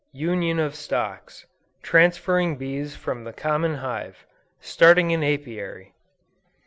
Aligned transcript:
UNION 0.13 0.57
OF 0.57 0.73
STOCKS. 0.73 1.45
TRANSFERRING 1.83 2.57
BEES 2.57 2.95
FROM 2.95 3.23
THE 3.23 3.33
COMMON 3.33 3.75
HIVE. 3.75 4.25
STARTING 4.59 5.13
AN 5.13 5.21
APIARY. 5.21 5.93